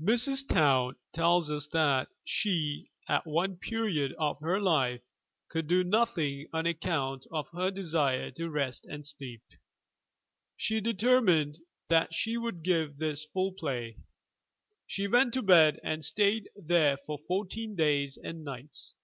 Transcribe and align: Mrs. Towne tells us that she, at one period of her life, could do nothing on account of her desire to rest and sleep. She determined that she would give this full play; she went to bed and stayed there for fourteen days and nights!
Mrs. 0.00 0.48
Towne 0.48 0.96
tells 1.12 1.50
us 1.50 1.66
that 1.66 2.08
she, 2.24 2.90
at 3.10 3.26
one 3.26 3.58
period 3.58 4.14
of 4.18 4.40
her 4.40 4.58
life, 4.58 5.02
could 5.50 5.66
do 5.66 5.84
nothing 5.84 6.48
on 6.50 6.64
account 6.64 7.26
of 7.30 7.50
her 7.50 7.70
desire 7.70 8.30
to 8.30 8.48
rest 8.48 8.86
and 8.86 9.04
sleep. 9.04 9.42
She 10.56 10.80
determined 10.80 11.58
that 11.90 12.14
she 12.14 12.38
would 12.38 12.62
give 12.62 12.96
this 12.96 13.26
full 13.26 13.52
play; 13.52 13.98
she 14.86 15.06
went 15.06 15.34
to 15.34 15.42
bed 15.42 15.78
and 15.84 16.02
stayed 16.02 16.48
there 16.56 16.96
for 17.04 17.18
fourteen 17.28 17.74
days 17.76 18.16
and 18.16 18.42
nights! 18.44 18.94